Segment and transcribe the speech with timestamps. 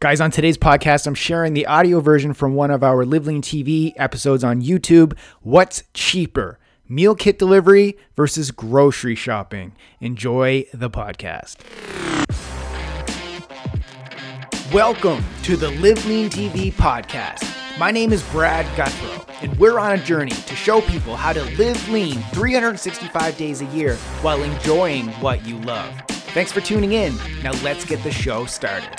[0.00, 3.92] Guys, on today's podcast, I'm sharing the audio version from one of our Live TV
[3.96, 5.18] episodes on YouTube.
[5.40, 9.72] What's cheaper, meal kit delivery versus grocery shopping?
[10.00, 11.56] Enjoy the podcast.
[14.72, 17.44] Welcome to the Live Lean TV podcast.
[17.76, 21.42] My name is Brad Gouthro, and we're on a journey to show people how to
[21.56, 25.92] live lean 365 days a year while enjoying what you love.
[26.06, 27.16] Thanks for tuning in.
[27.42, 28.96] Now let's get the show started.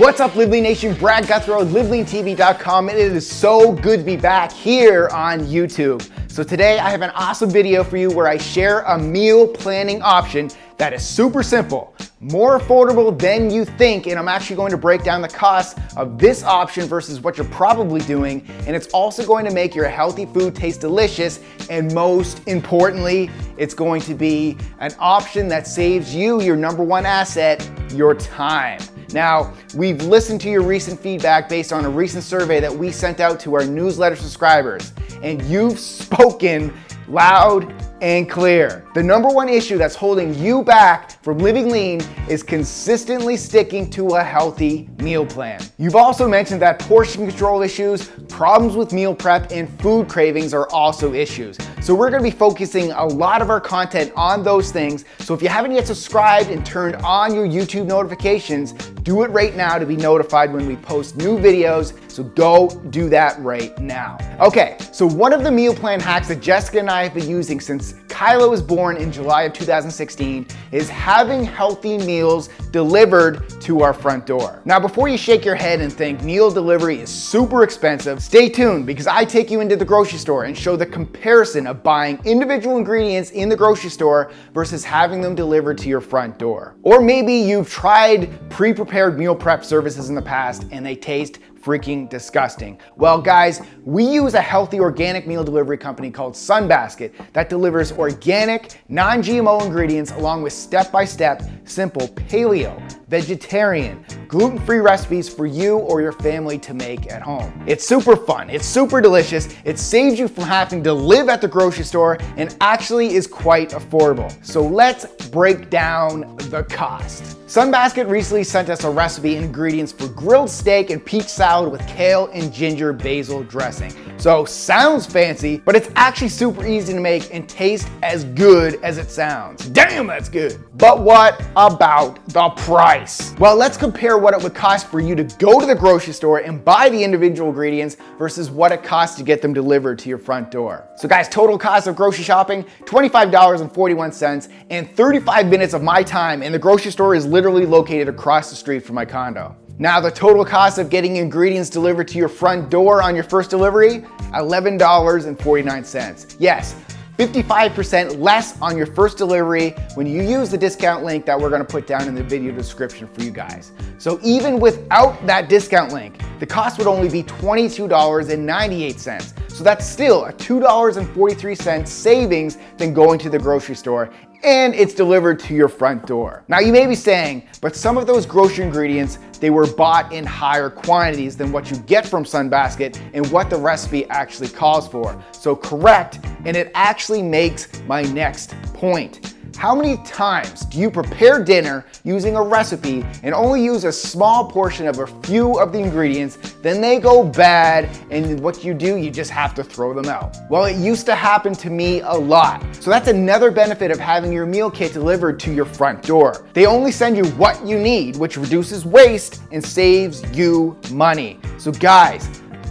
[0.00, 0.94] What's up, Live Lean Nation?
[0.94, 2.88] Brad Gouthro, LiveLeanTV.com.
[2.88, 6.00] It is so good to be back here on YouTube.
[6.30, 10.00] So today I have an awesome video for you where I share a meal planning
[10.00, 14.78] option that is super simple, more affordable than you think, and I'm actually going to
[14.78, 19.26] break down the cost of this option versus what you're probably doing, and it's also
[19.26, 23.28] going to make your healthy food taste delicious, and most importantly,
[23.58, 28.80] it's going to be an option that saves you your number one asset, your time.
[29.12, 33.20] Now, we've listened to your recent feedback based on a recent survey that we sent
[33.20, 36.72] out to our newsletter subscribers, and you've spoken
[37.08, 38.84] loud and clear.
[38.94, 44.14] The number one issue that's holding you back from living lean is consistently sticking to
[44.14, 45.60] a healthy meal plan.
[45.76, 50.68] You've also mentioned that portion control issues, problems with meal prep, and food cravings are
[50.70, 51.58] also issues.
[51.82, 55.04] So we're gonna be focusing a lot of our content on those things.
[55.18, 58.72] So if you haven't yet subscribed and turned on your YouTube notifications,
[59.10, 61.98] do it right now to be notified when we post new videos.
[62.08, 64.16] So go do that right now.
[64.38, 67.58] Okay, so one of the meal plan hacks that Jessica and I have been using
[67.58, 73.94] since Kyla was born in July of 2016 is having healthy meals delivered to our
[73.94, 74.60] front door.
[74.66, 78.84] Now, before you shake your head and think meal delivery is super expensive, stay tuned
[78.84, 82.76] because I take you into the grocery store and show the comparison of buying individual
[82.76, 86.76] ingredients in the grocery store versus having them delivered to your front door.
[86.82, 92.08] Or maybe you've tried pre-prepared meal prep services in the past and they taste freaking
[92.08, 92.78] disgusting.
[92.96, 98.80] Well, guys, we use a healthy organic meal delivery company called Sunbasket that delivers organic,
[98.88, 105.44] non GMO ingredients along with step by step, simple paleo, vegetarian, gluten free recipes for
[105.44, 107.52] you or your family to make at home.
[107.66, 111.48] It's super fun, it's super delicious, it saves you from having to live at the
[111.48, 114.32] grocery store, and actually is quite affordable.
[114.46, 117.36] So let's break down the cost.
[117.50, 121.84] Sunbasket recently sent us a recipe and ingredients for grilled steak and peach salad with
[121.88, 123.92] kale and ginger basil dressing.
[124.18, 128.98] So sounds fancy, but it's actually super easy to make and taste as good as
[128.98, 129.68] it sounds.
[129.70, 130.62] Damn, that's good.
[130.78, 133.34] But what about the price?
[133.40, 136.38] Well, let's compare what it would cost for you to go to the grocery store
[136.38, 140.18] and buy the individual ingredients versus what it costs to get them delivered to your
[140.18, 140.88] front door.
[140.96, 146.54] So guys, total cost of grocery shopping, $25.41 and 35 minutes of my time and
[146.54, 149.56] the grocery store is literally located across the street from my condo.
[149.78, 153.48] Now, the total cost of getting ingredients delivered to your front door on your first
[153.48, 154.00] delivery,
[154.34, 156.36] $11.49.
[156.38, 156.74] Yes,
[157.20, 161.62] 55% less on your first delivery when you use the discount link that we're gonna
[161.62, 163.72] put down in the video description for you guys.
[163.98, 169.50] So even without that discount link, the cost would only be $22.98.
[169.50, 174.08] So that's still a $2.43 savings than going to the grocery store
[174.42, 176.44] and it's delivered to your front door.
[176.48, 180.24] Now you may be saying, but some of those grocery ingredients, they were bought in
[180.24, 185.22] higher quantities than what you get from Sunbasket and what the recipe actually calls for.
[185.32, 189.34] So correct, and it actually makes my next point.
[189.56, 194.50] How many times do you prepare dinner using a recipe and only use a small
[194.50, 198.96] portion of a few of the ingredients, then they go bad, and what you do,
[198.96, 200.36] you just have to throw them out?
[200.50, 202.62] Well, it used to happen to me a lot.
[202.76, 206.46] So that's another benefit of having your meal kit delivered to your front door.
[206.52, 211.38] They only send you what you need, which reduces waste and saves you money.
[211.58, 212.28] So, guys,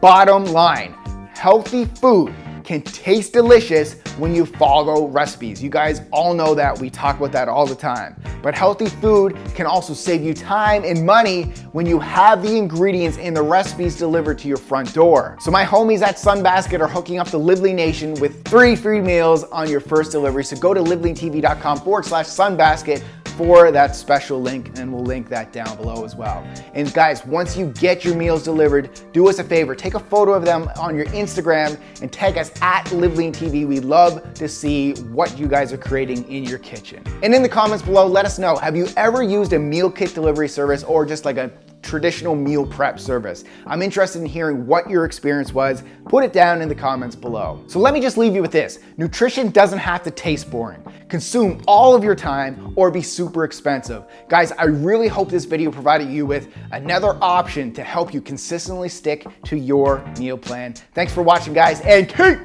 [0.00, 0.94] bottom line
[1.42, 2.32] healthy food
[2.62, 5.62] can taste delicious when you follow recipes.
[5.62, 6.78] You guys all know that.
[6.78, 8.20] We talk about that all the time.
[8.42, 13.18] But healthy food can also save you time and money when you have the ingredients
[13.18, 15.36] and the recipes delivered to your front door.
[15.40, 19.00] So my homies at Sunbasket are hooking up the Live Lean Nation with three free
[19.00, 20.44] meals on your first delivery.
[20.44, 23.02] So go to liveleantv.com forward slash sunbasket
[23.32, 26.46] for that special link, and we'll link that down below as well.
[26.74, 30.32] And guys, once you get your meals delivered, do us a favor, take a photo
[30.32, 33.66] of them on your Instagram and tag us at TV.
[33.66, 37.04] We love to see what you guys are creating in your kitchen.
[37.22, 40.14] And in the comments below, let us know, have you ever used a meal kit
[40.14, 41.50] delivery service or just like a
[41.92, 43.44] traditional meal prep service.
[43.66, 45.82] I'm interested in hearing what your experience was.
[46.08, 47.62] Put it down in the comments below.
[47.66, 51.60] So let me just leave you with this nutrition doesn't have to taste boring, consume
[51.68, 54.04] all of your time, or be super expensive.
[54.30, 58.88] Guys, I really hope this video provided you with another option to help you consistently
[58.88, 60.72] stick to your meal plan.
[60.94, 62.38] Thanks for watching, guys, and keep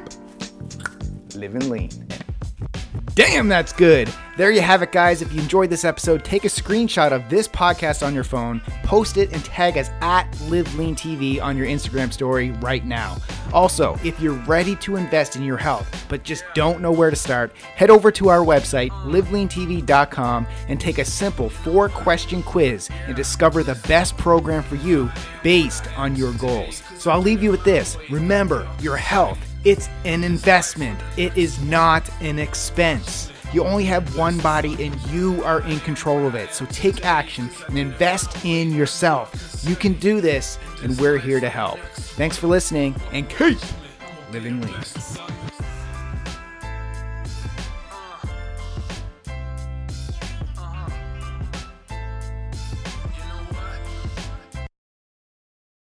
[1.35, 1.91] living lean.
[3.15, 4.13] Damn, that's good.
[4.37, 5.23] There you have it, guys.
[5.23, 9.17] If you enjoyed this episode, take a screenshot of this podcast on your phone, post
[9.17, 13.17] it, and tag us at LiveLeanTV on your Instagram story right now.
[13.51, 17.15] Also, if you're ready to invest in your health but just don't know where to
[17.15, 23.15] start, head over to our website, liveleantv.com, and take a simple four question quiz and
[23.15, 25.09] discover the best program for you
[25.41, 26.83] based on your goals.
[26.99, 32.09] So I'll leave you with this remember, your health it's an investment, it is not
[32.21, 33.33] an expense.
[33.53, 36.53] You only have one body and you are in control of it.
[36.53, 39.63] So take action and invest in yourself.
[39.63, 41.79] You can do this, and we're here to help.
[42.17, 43.57] Thanks for listening and keep
[44.31, 44.75] living lean.